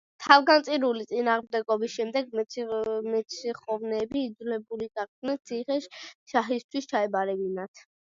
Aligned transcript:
თავგანწირული 0.25 1.03
წინააღმდეგობის 1.11 1.97
შემდეგ 1.99 2.33
მეციხოვნეები 2.39 4.27
იძულებული 4.33 4.91
გახდნენ 4.99 5.41
ციხე 5.47 5.81
შაჰისთვის 5.89 6.95
ჩაებარებინათ. 6.95 7.91